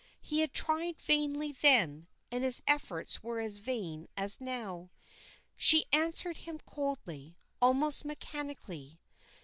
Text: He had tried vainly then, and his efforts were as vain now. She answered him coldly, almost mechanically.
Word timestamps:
He 0.19 0.39
had 0.39 0.51
tried 0.51 0.99
vainly 0.99 1.51
then, 1.51 2.07
and 2.31 2.43
his 2.43 2.63
efforts 2.65 3.21
were 3.21 3.39
as 3.39 3.59
vain 3.59 4.07
now. 4.39 4.89
She 5.55 5.85
answered 5.93 6.37
him 6.37 6.57
coldly, 6.65 7.37
almost 7.61 8.03
mechanically. 8.03 8.99